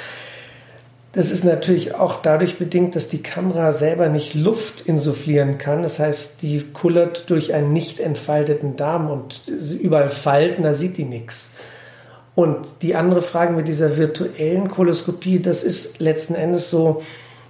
Das 1.12 1.30
ist 1.30 1.44
natürlich 1.44 1.94
auch 1.94 2.22
dadurch 2.22 2.56
bedingt, 2.56 2.96
dass 2.96 3.10
die 3.10 3.22
Kamera 3.22 3.74
selber 3.74 4.08
nicht 4.08 4.32
Luft 4.34 4.80
insufflieren 4.80 5.58
kann. 5.58 5.82
Das 5.82 5.98
heißt, 5.98 6.40
die 6.40 6.64
kullert 6.72 7.28
durch 7.28 7.52
einen 7.52 7.74
nicht 7.74 8.00
entfalteten 8.00 8.76
Darm 8.76 9.10
und 9.10 9.42
überall 9.48 10.08
Falten, 10.08 10.62
da 10.62 10.72
sieht 10.72 10.96
die 10.96 11.04
nichts. 11.04 11.56
Und 12.40 12.80
die 12.80 12.94
andere 12.94 13.20
Frage 13.20 13.52
mit 13.52 13.68
dieser 13.68 13.98
virtuellen 13.98 14.70
Koloskopie, 14.70 15.40
das 15.40 15.62
ist 15.62 16.00
letzten 16.00 16.34
Endes 16.34 16.70
so, 16.70 17.02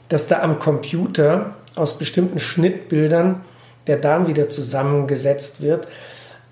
dass 0.09 0.26
da 0.26 0.40
am 0.40 0.59
Computer 0.59 1.54
aus 1.76 1.97
bestimmten 1.97 2.40
Schnittbildern 2.40 3.42
der 3.87 3.99
Darm 3.99 4.26
wieder 4.26 4.49
zusammengesetzt 4.49 5.62
wird. 5.62 5.87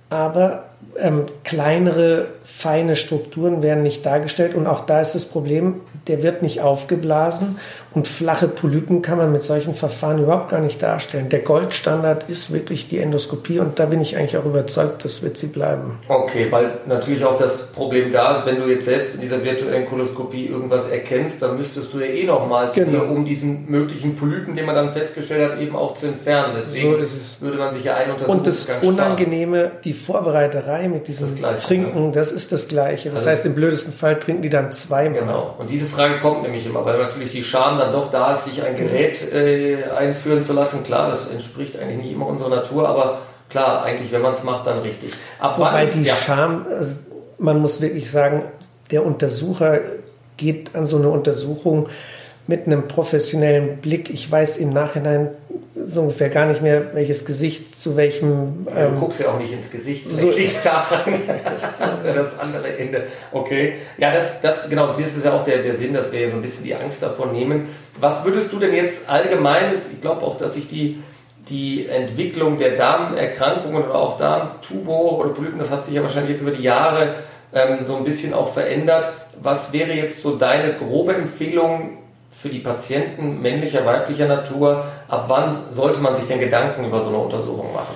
Aber 0.08 0.67
ähm, 0.98 1.26
kleinere, 1.44 2.28
feine 2.44 2.96
Strukturen 2.96 3.62
werden 3.62 3.82
nicht 3.82 4.04
dargestellt. 4.04 4.54
Und 4.54 4.66
auch 4.66 4.86
da 4.86 5.00
ist 5.00 5.14
das 5.14 5.24
Problem, 5.24 5.80
der 6.08 6.22
wird 6.22 6.42
nicht 6.42 6.60
aufgeblasen 6.60 7.58
und 7.94 8.06
flache 8.06 8.48
Polypen 8.48 9.02
kann 9.02 9.18
man 9.18 9.32
mit 9.32 9.42
solchen 9.42 9.74
Verfahren 9.74 10.22
überhaupt 10.22 10.50
gar 10.50 10.60
nicht 10.60 10.82
darstellen. 10.82 11.28
Der 11.30 11.40
Goldstandard 11.40 12.28
ist 12.28 12.52
wirklich 12.52 12.88
die 12.88 12.98
Endoskopie 12.98 13.58
und 13.58 13.78
da 13.78 13.86
bin 13.86 14.00
ich 14.00 14.16
eigentlich 14.16 14.36
auch 14.36 14.44
überzeugt, 14.44 15.04
das 15.04 15.22
wird 15.22 15.36
sie 15.38 15.48
bleiben. 15.48 15.98
Okay, 16.08 16.46
weil 16.50 16.78
natürlich 16.86 17.24
auch 17.24 17.36
das 17.36 17.72
Problem 17.72 18.12
da 18.12 18.32
ist, 18.32 18.46
wenn 18.46 18.56
du 18.56 18.66
jetzt 18.66 18.84
selbst 18.84 19.14
in 19.14 19.20
dieser 19.20 19.42
virtuellen 19.42 19.86
Koloskopie 19.86 20.46
irgendwas 20.46 20.88
erkennst, 20.88 21.42
dann 21.42 21.56
müsstest 21.56 21.92
du 21.92 21.98
ja 21.98 22.06
eh 22.06 22.24
nochmal 22.24 22.70
genau. 22.74 23.04
um 23.04 23.24
diesen 23.24 23.70
möglichen 23.70 24.14
Polypen, 24.16 24.54
den 24.54 24.66
man 24.66 24.74
dann 24.74 24.92
festgestellt 24.92 25.52
hat, 25.52 25.60
eben 25.60 25.74
auch 25.74 25.94
zu 25.94 26.06
entfernen. 26.06 26.54
Deswegen 26.56 26.94
so 27.04 27.16
würde 27.40 27.58
man 27.58 27.70
sich 27.70 27.84
ja 27.84 27.96
ein 27.96 28.10
Und 28.26 28.46
das 28.46 28.66
Unangenehme, 28.82 29.58
sparen. 29.58 29.78
die 29.84 29.92
Vorbereiterei 30.68 30.88
mit 30.88 31.08
diesem 31.08 31.40
das 31.40 31.66
Trinken, 31.66 32.06
ne? 32.06 32.12
das 32.12 32.32
ist 32.32 32.52
das 32.52 32.68
Gleiche. 32.68 33.10
Das 33.10 33.20
also 33.20 33.30
heißt, 33.30 33.46
im 33.46 33.54
blödesten 33.54 33.92
Fall 33.92 34.18
trinken 34.18 34.42
die 34.42 34.50
dann 34.50 34.72
zweimal. 34.72 35.20
Genau. 35.20 35.54
Und 35.58 35.70
diese 35.70 35.86
Frage 35.86 36.20
kommt 36.20 36.42
nämlich 36.42 36.66
immer, 36.66 36.84
weil 36.84 36.98
natürlich 36.98 37.32
die 37.32 37.42
Scham 37.42 37.78
dann 37.78 37.92
doch 37.92 38.10
da 38.10 38.32
ist, 38.32 38.44
sich 38.44 38.62
ein 38.62 38.76
Gerät 38.76 39.32
äh, 39.32 39.84
einführen 39.96 40.42
zu 40.42 40.52
lassen. 40.52 40.84
Klar, 40.84 41.08
das 41.08 41.30
entspricht 41.30 41.78
eigentlich 41.78 41.98
nicht 41.98 42.12
immer 42.12 42.26
unserer 42.26 42.50
Natur, 42.50 42.88
aber 42.88 43.18
klar, 43.48 43.82
eigentlich, 43.82 44.12
wenn 44.12 44.22
man 44.22 44.32
es 44.32 44.44
macht, 44.44 44.66
dann 44.66 44.80
richtig. 44.80 45.12
Ab 45.38 45.58
Wobei 45.58 45.86
wann, 45.86 45.90
die 45.90 46.02
ja. 46.02 46.14
Scham, 46.14 46.66
also 46.68 46.96
man 47.38 47.60
muss 47.60 47.80
wirklich 47.80 48.10
sagen, 48.10 48.44
der 48.90 49.04
Untersucher 49.04 49.80
geht 50.36 50.74
an 50.74 50.86
so 50.86 50.96
eine 50.96 51.08
Untersuchung 51.08 51.88
mit 52.46 52.66
einem 52.66 52.88
professionellen 52.88 53.78
Blick. 53.78 54.10
Ich 54.10 54.30
weiß 54.30 54.56
im 54.56 54.72
Nachhinein 54.72 55.30
so 55.88 56.02
ungefähr 56.02 56.28
gar 56.28 56.46
nicht 56.46 56.60
mehr, 56.60 56.94
welches 56.94 57.24
Gesicht 57.24 57.74
zu 57.74 57.96
welchem. 57.96 58.66
Ja, 58.68 58.88
du 58.88 58.94
ähm, 58.94 59.00
guckst 59.00 59.20
ja 59.20 59.28
auch 59.28 59.38
nicht 59.38 59.52
ins 59.52 59.70
Gesicht. 59.70 60.06
So 60.08 60.30
liegst 60.30 60.64
daran. 60.64 61.14
Das 61.78 61.98
ist 61.98 62.06
ja 62.06 62.12
das 62.12 62.38
andere 62.38 62.76
Ende. 62.76 63.06
Okay. 63.32 63.76
Ja, 63.96 64.12
das, 64.12 64.40
das, 64.40 64.68
genau, 64.68 64.88
das 64.88 65.00
ist 65.00 65.24
ja 65.24 65.32
auch 65.32 65.44
der, 65.44 65.62
der 65.62 65.74
Sinn, 65.74 65.94
dass 65.94 66.12
wir 66.12 66.28
so 66.30 66.36
ein 66.36 66.42
bisschen 66.42 66.64
die 66.64 66.74
Angst 66.74 67.02
davon 67.02 67.32
nehmen. 67.32 67.68
Was 67.98 68.24
würdest 68.24 68.52
du 68.52 68.58
denn 68.58 68.74
jetzt 68.74 69.08
allgemein, 69.08 69.74
ich 69.74 70.00
glaube 70.00 70.22
auch, 70.22 70.36
dass 70.36 70.54
sich 70.54 70.68
die, 70.68 71.02
die 71.48 71.86
Entwicklung 71.86 72.58
der 72.58 72.76
Darmerkrankungen 72.76 73.84
oder 73.84 73.94
auch 73.94 74.16
Darmtumore 74.18 75.16
oder 75.16 75.30
Polypen, 75.30 75.58
das 75.58 75.70
hat 75.70 75.84
sich 75.84 75.94
ja 75.94 76.02
wahrscheinlich 76.02 76.32
jetzt 76.32 76.42
über 76.42 76.50
die 76.50 76.62
Jahre 76.62 77.14
ähm, 77.54 77.82
so 77.82 77.96
ein 77.96 78.04
bisschen 78.04 78.34
auch 78.34 78.52
verändert. 78.52 79.10
Was 79.40 79.72
wäre 79.72 79.92
jetzt 79.92 80.20
so 80.20 80.36
deine 80.36 80.74
grobe 80.74 81.14
Empfehlung, 81.14 81.98
für 82.40 82.48
die 82.48 82.60
Patienten 82.60 83.40
männlicher, 83.42 83.84
weiblicher 83.84 84.28
Natur, 84.28 84.84
ab 85.08 85.24
wann 85.26 85.70
sollte 85.70 86.00
man 86.00 86.14
sich 86.14 86.26
denn 86.26 86.38
Gedanken 86.38 86.84
über 86.84 87.00
so 87.00 87.08
eine 87.08 87.18
Untersuchung 87.18 87.72
machen? 87.72 87.94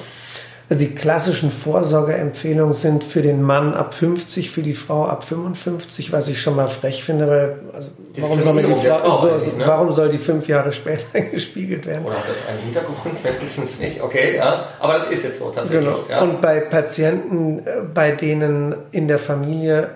Also 0.68 0.86
die 0.86 0.94
klassischen 0.94 1.50
Vorsorgeempfehlungen 1.50 2.72
sind 2.72 3.04
für 3.04 3.20
den 3.20 3.42
Mann 3.42 3.74
ab 3.74 3.94
50, 3.94 4.50
für 4.50 4.62
die 4.62 4.72
Frau 4.72 5.06
ab 5.06 5.22
55, 5.22 6.12
was 6.12 6.28
ich 6.28 6.40
schon 6.40 6.56
mal 6.56 6.68
frech 6.68 7.04
finde, 7.04 7.28
weil 7.28 7.56
also 7.74 7.88
warum, 8.16 8.42
soll 8.42 8.62
die 8.62 8.88
Frau, 8.88 8.98
Frau 8.98 9.38
so, 9.38 9.56
ne? 9.58 9.64
warum 9.66 9.92
soll 9.92 10.08
die 10.08 10.18
fünf 10.18 10.48
Jahre 10.48 10.72
später 10.72 11.20
gespiegelt 11.32 11.84
werden? 11.84 12.06
Oder 12.06 12.16
hat 12.16 12.24
das 12.28 12.48
einen 12.48 12.58
Hintergrund? 12.60 13.22
Wir 13.22 13.40
wissen 13.40 13.64
es 13.64 13.78
nicht. 13.78 14.02
Okay, 14.02 14.36
ja. 14.36 14.64
Aber 14.80 14.94
das 14.94 15.10
ist 15.10 15.24
jetzt 15.24 15.38
so 15.38 15.50
tatsächlich. 15.50 15.84
Genau. 15.84 16.04
Ja. 16.08 16.22
Und 16.22 16.40
bei 16.40 16.60
Patienten, 16.60 17.58
äh, 17.66 17.82
bei 17.92 18.12
denen 18.12 18.74
in 18.92 19.08
der 19.08 19.18
Familie 19.18 19.90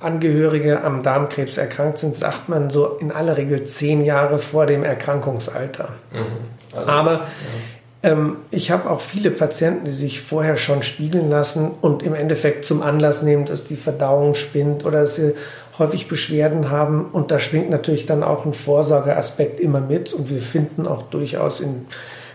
Angehörige 0.00 0.82
am 0.82 1.02
Darmkrebs 1.02 1.58
erkrankt 1.58 1.98
sind, 1.98 2.16
sagt 2.16 2.48
man 2.48 2.70
so 2.70 2.96
in 3.00 3.12
aller 3.12 3.36
Regel 3.36 3.64
zehn 3.64 4.04
Jahre 4.04 4.38
vor 4.38 4.66
dem 4.66 4.82
Erkrankungsalter. 4.82 5.90
Mhm. 6.12 6.76
Also, 6.76 6.90
Aber 6.90 7.12
ja. 7.12 8.10
ähm, 8.10 8.36
ich 8.50 8.70
habe 8.70 8.88
auch 8.88 9.00
viele 9.00 9.30
Patienten, 9.30 9.84
die 9.84 9.90
sich 9.90 10.20
vorher 10.20 10.56
schon 10.56 10.82
spiegeln 10.82 11.28
lassen 11.28 11.72
und 11.80 12.02
im 12.02 12.14
Endeffekt 12.14 12.64
zum 12.64 12.82
Anlass 12.82 13.22
nehmen, 13.22 13.44
dass 13.44 13.64
die 13.64 13.76
Verdauung 13.76 14.34
spinnt 14.34 14.84
oder 14.84 15.02
dass 15.02 15.16
sie 15.16 15.34
häufig 15.78 16.08
Beschwerden 16.08 16.70
haben. 16.70 17.06
Und 17.06 17.30
da 17.30 17.38
schwingt 17.38 17.70
natürlich 17.70 18.06
dann 18.06 18.22
auch 18.22 18.46
ein 18.46 18.54
Vorsorgeaspekt 18.54 19.60
immer 19.60 19.80
mit. 19.80 20.12
Und 20.12 20.30
wir 20.30 20.40
finden 20.40 20.86
auch 20.86 21.02
durchaus 21.02 21.60
in 21.60 21.86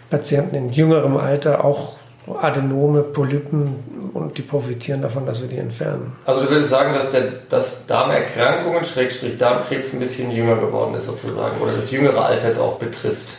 Patienten 0.10 0.55
in 0.55 0.72
jüngerem 0.72 1.17
Alter 1.17 1.63
auch 1.63 1.93
Adenome, 2.34 3.03
Polypen 3.03 4.12
und 4.13 4.38
die 4.38 4.41
profitieren 4.41 5.01
davon, 5.01 5.25
dass 5.25 5.41
wir 5.41 5.48
die 5.48 5.58
entfernen. 5.58 6.13
Also 6.25 6.41
du 6.41 6.50
würdest 6.50 6.70
sagen, 6.70 6.94
dass, 6.94 7.10
der, 7.10 7.24
dass 7.50 7.86
Darmerkrankungen, 7.86 8.84
Schrägstrich 8.84 9.38
Darmkrebs 9.38 9.94
ein 9.94 10.00
bisschen 10.00 10.32
jünger 10.32 10.55
geworden 10.55 10.96
ist 10.96 11.05
sozusagen 11.05 11.62
oder 11.62 11.74
das 11.74 11.91
jüngere 11.91 12.25
Alter 12.25 12.48
jetzt 12.48 12.60
auch 12.60 12.77
betrifft? 12.77 13.36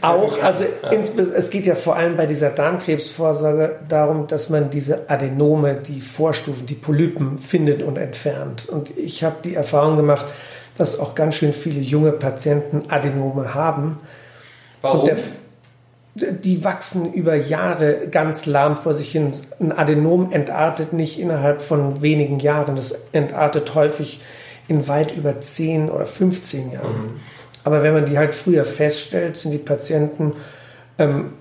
Auch, 0.00 0.42
also 0.42 0.64
ja. 0.82 0.92
es 0.92 1.50
geht 1.50 1.64
ja 1.64 1.74
vor 1.74 1.96
allem 1.96 2.16
bei 2.16 2.26
dieser 2.26 2.50
Darmkrebsvorsorge 2.50 3.76
darum, 3.88 4.26
dass 4.26 4.50
man 4.50 4.70
diese 4.70 5.08
Adenome, 5.08 5.76
die 5.76 6.00
Vorstufen, 6.00 6.66
die 6.66 6.74
Polypen 6.74 7.38
findet 7.38 7.82
und 7.82 7.96
entfernt. 7.96 8.68
Und 8.68 8.96
ich 8.98 9.24
habe 9.24 9.36
die 9.42 9.54
Erfahrung 9.54 9.96
gemacht, 9.96 10.26
dass 10.76 10.98
auch 10.98 11.14
ganz 11.14 11.36
schön 11.36 11.52
viele 11.52 11.80
junge 11.80 12.12
Patienten 12.12 12.90
Adenome 12.90 13.54
haben. 13.54 14.00
Warum? 14.82 15.00
Und 15.00 15.06
der, 15.06 15.16
die 16.14 16.62
wachsen 16.62 17.12
über 17.12 17.34
Jahre 17.34 18.08
ganz 18.10 18.46
lahm 18.46 18.76
vor 18.76 18.94
sich 18.94 19.10
hin. 19.10 19.32
Ein 19.58 19.72
Adenom 19.72 20.30
entartet 20.30 20.92
nicht 20.92 21.18
innerhalb 21.18 21.60
von 21.60 22.02
wenigen 22.02 22.38
Jahren. 22.38 22.76
Das 22.76 23.06
entartet 23.12 23.74
häufig 23.74 24.22
in 24.68 24.86
weit 24.86 25.16
über 25.16 25.40
10 25.40 25.90
oder 25.90 26.06
15 26.06 26.72
Jahren. 26.72 26.92
Mhm. 26.92 27.20
Aber 27.64 27.82
wenn 27.82 27.94
man 27.94 28.06
die 28.06 28.18
halt 28.18 28.34
früher 28.34 28.64
feststellt, 28.64 29.36
sind 29.36 29.50
die 29.50 29.58
Patienten, 29.58 30.34
ähm, 30.98 31.32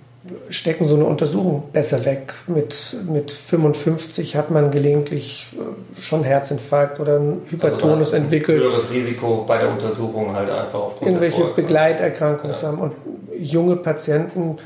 stecken 0.50 0.88
so 0.88 0.96
eine 0.96 1.06
Untersuchung 1.06 1.63
besser 1.74 2.06
weg. 2.06 2.34
Mit, 2.48 2.96
mit 3.10 3.32
55 3.32 4.36
hat 4.36 4.51
man 4.51 4.72
gelegentlich 4.72 5.48
äh, 5.53 6.01
schon 6.01 6.24
Herzinfarkt 6.24 7.00
oder 7.00 7.20
ein 7.20 7.42
Hypertonus 7.50 8.13
also 8.13 8.24
entwickelt. 8.24 8.62
Höheres 8.62 8.92
Risiko 8.92 9.44
bei 9.46 9.58
der 9.58 9.70
Untersuchung 9.70 10.34
halt 10.34 10.50
einfach 10.50 10.80
aufgrund 10.80 11.10
Irgendwelche 11.10 11.44
Begleiterkrankungen 11.56 12.53
ja. 12.53 12.58
zu 12.58 12.68
haben. 12.68 12.80
Und 12.80 12.94
junge 13.38 13.75
Patienten 13.75 14.58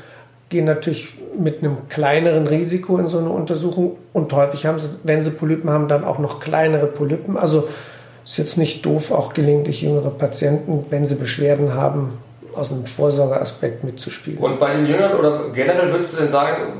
gehen 0.48 0.64
natürlich 0.64 1.08
mit 1.38 1.58
einem 1.58 1.88
kleineren 1.88 2.46
Risiko 2.46 2.98
in 2.98 3.08
so 3.08 3.18
eine 3.18 3.30
Untersuchung 3.30 3.96
und 4.12 4.32
häufig 4.32 4.64
haben 4.64 4.78
sie, 4.78 4.88
wenn 5.02 5.20
sie 5.20 5.30
Polypen 5.30 5.70
haben, 5.70 5.88
dann 5.88 6.04
auch 6.04 6.18
noch 6.18 6.40
kleinere 6.40 6.86
Polypen. 6.86 7.36
Also 7.36 7.68
ist 8.24 8.38
jetzt 8.38 8.58
nicht 8.58 8.84
doof, 8.86 9.10
auch 9.10 9.32
gelegentlich 9.34 9.82
jüngere 9.82 10.10
Patienten, 10.10 10.86
wenn 10.90 11.04
sie 11.04 11.16
Beschwerden 11.16 11.74
haben, 11.74 12.18
aus 12.54 12.70
einem 12.70 12.86
Vorsorgeaspekt 12.86 13.84
mitzuspielen. 13.84 14.38
Und 14.38 14.58
bei 14.58 14.72
den 14.72 14.86
Jüngern 14.86 15.18
oder 15.18 15.50
generell 15.50 15.92
würdest 15.92 16.14
du 16.14 16.22
denn 16.22 16.32
sagen, 16.32 16.72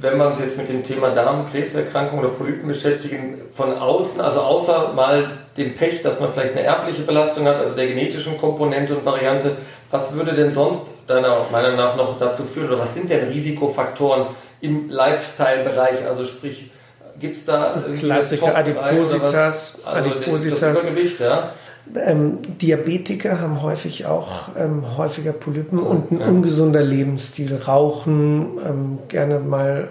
wenn 0.00 0.18
wir 0.18 0.26
uns 0.26 0.38
jetzt 0.38 0.58
mit 0.58 0.68
dem 0.68 0.82
Thema 0.82 1.10
Darmkrebserkrankung 1.10 2.18
oder 2.18 2.28
Polypen 2.28 2.68
beschäftigen, 2.68 3.40
von 3.50 3.76
außen, 3.76 4.20
also 4.20 4.40
außer 4.40 4.92
mal 4.94 5.38
dem 5.56 5.74
Pech, 5.74 6.02
dass 6.02 6.20
man 6.20 6.30
vielleicht 6.30 6.52
eine 6.52 6.62
erbliche 6.62 7.02
Belastung 7.02 7.46
hat, 7.46 7.56
also 7.56 7.74
der 7.74 7.86
genetischen 7.86 8.38
Komponente 8.38 8.96
und 8.96 9.04
Variante, 9.04 9.52
was 9.90 10.12
würde 10.14 10.34
denn 10.34 10.50
sonst 10.50 10.88
deiner 11.06 11.36
Meinung 11.50 11.76
nach 11.76 11.96
noch 11.96 12.18
dazu 12.18 12.42
führen 12.42 12.68
oder 12.68 12.80
was 12.80 12.94
sind 12.94 13.10
denn 13.10 13.28
Risikofaktoren 13.28 14.26
im 14.60 14.90
Lifestyle-Bereich? 14.90 16.06
Also 16.06 16.24
sprich, 16.24 16.70
gibt 17.18 17.36
es 17.36 17.44
da 17.44 17.82
Klassiker 17.98 18.56
Adipositas, 18.56 19.80
also 19.84 20.10
Adipositas. 20.10 20.60
Das 20.60 20.82
Übergewicht, 20.82 21.20
ja? 21.20 21.50
Ähm, 21.94 22.38
Diabetiker 22.60 23.40
haben 23.40 23.62
häufig 23.62 24.06
auch 24.06 24.48
ähm, 24.58 24.96
häufiger 24.96 25.32
Polypen 25.32 25.78
und 25.78 26.10
ein 26.10 26.20
ungesunder 26.20 26.82
Lebensstil. 26.82 27.54
Rauchen, 27.54 28.58
ähm, 28.64 28.98
gerne 29.08 29.38
mal 29.38 29.88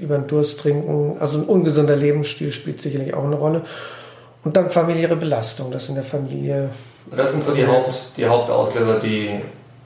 über 0.00 0.18
den 0.18 0.26
Durst 0.28 0.60
trinken. 0.60 1.16
Also 1.18 1.38
ein 1.38 1.44
ungesunder 1.44 1.96
Lebensstil 1.96 2.52
spielt 2.52 2.80
sicherlich 2.80 3.14
auch 3.14 3.24
eine 3.24 3.36
Rolle. 3.36 3.62
Und 4.44 4.56
dann 4.56 4.70
familiäre 4.70 5.16
Belastung, 5.16 5.70
das 5.70 5.88
in 5.88 5.94
der 5.94 6.04
Familie. 6.04 6.70
Das 7.14 7.30
sind 7.30 7.42
so 7.42 7.52
die, 7.52 7.66
Haupt, 7.66 8.12
die 8.16 8.26
Hauptauslöser, 8.26 8.98
die 8.98 9.30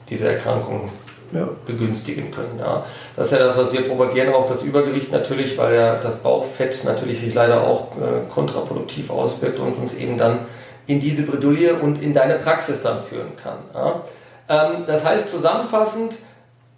diese 0.09 0.29
Erkrankung 0.29 0.89
ja. 1.31 1.49
begünstigen 1.65 2.31
können. 2.31 2.59
Ja. 2.59 2.85
Das 3.15 3.27
ist 3.27 3.33
ja 3.33 3.39
das, 3.39 3.57
was 3.57 3.73
wir 3.73 3.87
propagieren, 3.87 4.33
auch 4.33 4.47
das 4.47 4.61
Übergewicht 4.61 5.11
natürlich, 5.11 5.57
weil 5.57 5.75
ja 5.75 5.99
das 5.99 6.17
Bauchfett 6.17 6.83
natürlich 6.85 7.19
sich 7.19 7.33
leider 7.33 7.67
auch 7.67 7.91
äh, 7.97 8.29
kontraproduktiv 8.29 9.09
auswirkt 9.09 9.59
und 9.59 9.73
uns 9.73 9.93
eben 9.93 10.17
dann 10.17 10.39
in 10.87 10.99
diese 10.99 11.23
Bredouille 11.23 11.75
und 11.75 12.01
in 12.01 12.13
deine 12.13 12.35
Praxis 12.35 12.81
dann 12.81 13.01
führen 13.01 13.35
kann. 13.35 13.59
Ja. 13.73 14.01
Ähm, 14.49 14.85
das 14.87 15.05
heißt 15.05 15.29
zusammenfassend, 15.29 16.17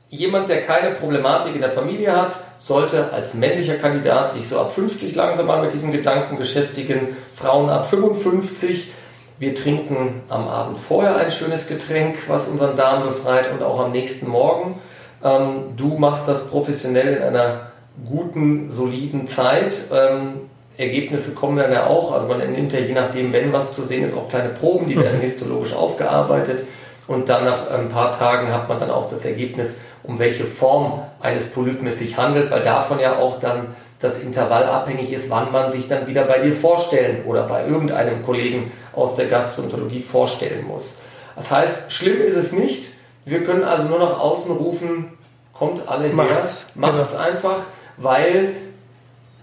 jemand, 0.09 0.49
der 0.49 0.61
keine 0.61 0.95
Problematik 0.95 1.55
in 1.55 1.61
der 1.61 1.71
Familie 1.71 2.15
hat, 2.15 2.39
sollte 2.59 3.13
als 3.13 3.35
männlicher 3.35 3.75
Kandidat 3.75 4.31
sich 4.31 4.47
so 4.47 4.59
ab 4.59 4.71
50 4.71 5.15
langsam 5.15 5.45
mal 5.45 5.61
mit 5.61 5.73
diesem 5.73 5.91
Gedanken 5.91 6.37
beschäftigen, 6.37 7.15
Frauen 7.33 7.69
ab 7.69 7.85
55 7.85 8.91
Wir 9.37 9.55
trinken 9.55 10.21
am 10.27 10.49
Abend 10.49 10.77
vorher 10.77 11.15
ein 11.15 11.31
schönes 11.31 11.67
Getränk, 11.67 12.27
was 12.27 12.47
unseren 12.47 12.75
Darm 12.75 13.03
befreit 13.03 13.49
und 13.53 13.63
auch 13.63 13.79
am 13.79 13.91
nächsten 13.91 14.27
Morgen. 14.27 14.81
Ähm, 15.23 15.77
du 15.77 15.97
machst 15.97 16.27
das 16.27 16.47
professionell 16.47 17.15
in 17.15 17.23
einer 17.23 17.71
guten, 18.05 18.69
soliden 18.69 19.27
Zeit. 19.27 19.83
Ähm, 19.93 20.48
Ergebnisse 20.79 21.33
kommen 21.33 21.57
dann 21.57 21.71
ja 21.71 21.87
auch. 21.87 22.13
Also 22.13 22.27
man 22.27 22.39
nimmt 22.51 22.71
ja 22.71 22.79
je 22.79 22.93
nachdem, 22.93 23.33
wenn 23.33 23.51
was 23.51 23.73
zu 23.73 23.83
sehen 23.83 24.03
ist, 24.03 24.15
auch 24.15 24.29
kleine 24.29 24.49
Proben, 24.49 24.87
die 24.87 24.97
werden 24.97 25.17
mhm. 25.17 25.23
histologisch 25.23 25.73
aufgearbeitet. 25.73 26.63
Und 27.07 27.27
dann 27.27 27.43
nach 27.43 27.69
ein 27.69 27.89
paar 27.89 28.11
Tagen 28.11 28.53
hat 28.53 28.69
man 28.69 28.79
dann 28.79 28.89
auch 28.89 29.07
das 29.07 29.25
Ergebnis, 29.25 29.79
um 30.03 30.19
welche 30.19 30.45
Form 30.45 31.01
eines 31.19 31.47
Polypen 31.47 31.87
es 31.87 31.97
sich 31.97 32.17
handelt, 32.17 32.49
weil 32.51 32.61
davon 32.61 32.99
ja 32.99 33.17
auch 33.17 33.39
dann 33.39 33.75
das 33.99 34.19
Intervall 34.19 34.63
abhängig 34.63 35.11
ist, 35.11 35.29
wann 35.29 35.51
man 35.51 35.69
sich 35.71 35.87
dann 35.87 36.07
wieder 36.07 36.23
bei 36.23 36.39
dir 36.39 36.53
vorstellen 36.53 37.25
oder 37.25 37.43
bei 37.43 37.67
irgendeinem 37.67 38.23
Kollegen 38.23 38.71
aus 38.93 39.15
der 39.15 39.25
Gastroenterologie 39.25 39.99
vorstellen 39.99 40.65
muss. 40.65 40.95
Das 41.35 41.51
heißt, 41.51 41.91
schlimm 41.91 42.21
ist 42.21 42.37
es 42.37 42.51
nicht. 42.53 42.93
Wir 43.25 43.43
können 43.43 43.63
also 43.63 43.87
nur 43.89 43.99
nach 43.99 44.19
außen 44.19 44.51
rufen, 44.51 45.17
kommt 45.53 45.87
alle 45.89 46.07
her, 46.07 46.15
macht 46.15 46.29
es 46.39 46.67
genau. 47.11 47.23
einfach, 47.23 47.57
weil 47.97 48.55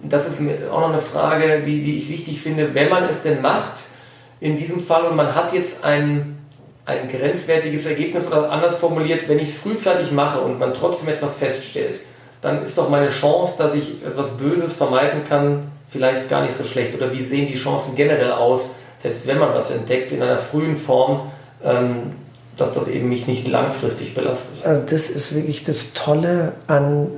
das 0.02 0.26
ist 0.28 0.40
auch 0.70 0.80
noch 0.80 0.90
eine 0.90 1.00
Frage, 1.00 1.62
die, 1.62 1.82
die 1.82 1.98
ich 1.98 2.08
wichtig 2.08 2.40
finde, 2.40 2.74
wenn 2.74 2.88
man 2.88 3.04
es 3.04 3.22
denn 3.22 3.40
macht, 3.40 3.84
in 4.40 4.54
diesem 4.54 4.80
Fall 4.80 5.04
und 5.04 5.16
man 5.16 5.34
hat 5.34 5.52
jetzt 5.52 5.84
ein, 5.84 6.38
ein 6.84 7.08
grenzwertiges 7.08 7.86
Ergebnis 7.86 8.26
oder 8.26 8.50
anders 8.50 8.76
formuliert, 8.76 9.28
wenn 9.28 9.38
ich 9.38 9.50
es 9.50 9.54
frühzeitig 9.54 10.12
mache 10.12 10.40
und 10.40 10.58
man 10.58 10.74
trotzdem 10.74 11.08
etwas 11.08 11.36
feststellt, 11.36 12.00
dann 12.42 12.62
ist 12.62 12.76
doch 12.76 12.90
meine 12.90 13.08
Chance, 13.08 13.54
dass 13.58 13.74
ich 13.74 14.02
etwas 14.04 14.36
Böses 14.36 14.74
vermeiden 14.74 15.24
kann, 15.24 15.70
vielleicht 15.88 16.28
gar 16.28 16.42
nicht 16.42 16.54
so 16.54 16.64
schlecht. 16.64 16.94
Oder 16.94 17.12
wie 17.12 17.22
sehen 17.22 17.46
die 17.46 17.54
Chancen 17.54 17.96
generell 17.96 18.32
aus, 18.32 18.72
selbst 18.96 19.26
wenn 19.26 19.38
man 19.38 19.54
was 19.54 19.70
entdeckt 19.70 20.12
in 20.12 20.22
einer 20.22 20.38
frühen 20.38 20.76
Form, 20.76 21.30
ähm, 21.64 22.12
dass 22.56 22.72
das 22.72 22.88
eben 22.88 23.08
mich 23.08 23.26
nicht 23.26 23.46
langfristig 23.46 24.14
belastet. 24.14 24.64
Also 24.64 24.82
das 24.82 25.10
ist 25.10 25.34
wirklich 25.34 25.64
das 25.64 25.92
Tolle 25.92 26.52
an 26.66 27.08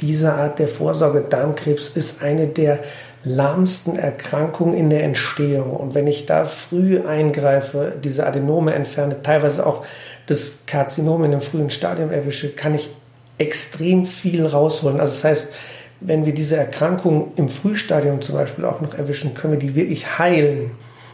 dieser 0.00 0.36
Art 0.36 0.58
der 0.58 0.68
Vorsorge. 0.68 1.24
Darmkrebs 1.28 1.88
ist 1.88 2.22
eine 2.22 2.46
der 2.46 2.80
lahmsten 3.24 3.96
Erkrankungen 3.96 4.74
in 4.74 4.90
der 4.90 5.04
Entstehung. 5.04 5.70
Und 5.76 5.94
wenn 5.94 6.06
ich 6.06 6.26
da 6.26 6.44
früh 6.44 7.00
eingreife, 7.00 7.94
diese 8.02 8.26
Adenome 8.26 8.74
entferne, 8.74 9.22
teilweise 9.22 9.64
auch 9.64 9.84
das 10.26 10.64
Karzinom 10.66 11.24
in 11.24 11.32
einem 11.32 11.40
frühen 11.40 11.70
Stadium 11.70 12.10
erwische, 12.10 12.50
kann 12.50 12.74
ich 12.74 12.90
extrem 13.38 14.06
viel 14.06 14.44
rausholen. 14.46 15.00
Also 15.00 15.14
das 15.14 15.24
heißt, 15.24 15.54
wenn 16.00 16.26
wir 16.26 16.34
diese 16.34 16.56
Erkrankung 16.56 17.32
im 17.36 17.48
Frühstadium 17.48 18.20
zum 18.22 18.34
Beispiel 18.34 18.64
auch 18.64 18.80
noch 18.80 18.94
erwischen, 18.94 19.34
können 19.34 19.54
wir 19.54 19.60
die 19.60 19.74
wirklich 19.74 20.18
heilen. 20.18 20.72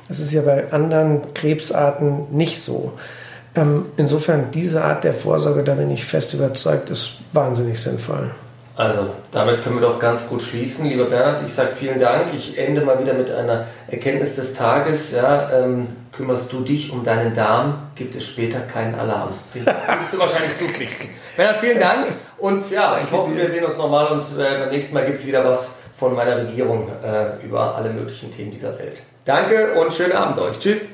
Das 0.09 0.19
ist 0.19 0.33
ja 0.33 0.43
bei 0.43 0.73
anderen 0.73 1.35
Krebsarten 1.35 2.35
nicht 2.35 2.61
so. 2.61 2.93
Ähm, 3.59 3.87
insofern, 3.97 4.51
diese 4.53 4.85
Art 4.85 5.05
der 5.05 5.15
Vorsorge, 5.15 5.65
da 5.65 5.75
bin 5.75 5.91
ich 5.91 6.05
fest 6.05 6.33
überzeugt, 6.35 6.91
ist 6.91 7.15
wahnsinnig 7.33 7.81
sinnvoll. 7.81 8.31
Also, 8.77 9.11
damit 9.33 9.65
können 9.65 9.81
wir 9.81 9.89
doch 9.89 9.99
ganz 9.99 10.29
gut 10.29 10.41
schließen. 10.41 10.85
Lieber 10.87 11.07
Bernhard, 11.07 11.43
ich 11.45 11.53
sage 11.53 11.71
vielen 11.73 11.99
Dank. 11.99 12.33
Ich 12.33 12.57
ende 12.57 12.83
mal 12.83 13.01
wieder 13.01 13.13
mit 13.13 13.29
einer 13.29 13.67
Erkenntnis 13.89 14.37
des 14.37 14.53
Tages. 14.53 15.11
Ja, 15.11 15.51
ähm, 15.53 15.89
kümmerst 16.13 16.53
du 16.53 16.61
dich 16.61 16.93
um 16.93 17.03
deinen 17.03 17.35
Darm, 17.35 17.91
gibt 17.97 18.15
es 18.15 18.29
später 18.29 18.61
keinen 18.61 18.95
Alarm. 18.95 19.31
Den 19.53 19.67
würdest 19.67 20.13
du 20.13 20.19
wahrscheinlich 20.21 20.57
zupflichten. 20.57 21.09
Bernhard, 21.37 21.61
vielen 21.61 21.81
Dank. 21.81 22.07
Und 22.39 22.71
ja, 22.71 23.01
ich 23.05 23.11
hoffe, 23.11 23.35
wir 23.35 23.51
sehen 23.51 23.65
uns 23.65 23.77
nochmal 23.77 24.13
und 24.13 24.23
äh, 24.39 24.59
beim 24.61 24.71
nächsten 24.71 24.95
Mal 24.95 25.05
gibt 25.07 25.19
es 25.19 25.27
wieder 25.27 25.45
was 25.45 25.79
von 25.93 26.15
meiner 26.15 26.37
Regierung 26.37 26.89
äh, 27.03 27.45
über 27.45 27.75
alle 27.75 27.91
möglichen 27.91 28.31
Themen 28.31 28.53
dieser 28.53 28.79
Welt. 28.79 29.03
Danke 29.25 29.73
und 29.73 29.93
schönen 29.93 30.13
Abend 30.13 30.39
euch. 30.39 30.57
Tschüss. 30.61 30.91